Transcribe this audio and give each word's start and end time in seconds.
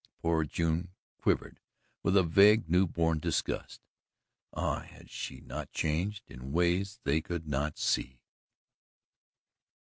Poor 0.19 0.43
June 0.45 0.89
quivered 1.19 1.59
with 2.01 2.17
a 2.17 2.23
vague 2.23 2.67
newborn 2.67 3.19
disgust. 3.19 3.81
Ah, 4.51 4.79
had 4.79 5.11
she 5.11 5.41
not 5.41 5.71
changed 5.73 6.23
in 6.31 6.51
ways 6.51 6.99
they 7.03 7.21
could 7.21 7.47
not 7.47 7.77
see! 7.77 8.19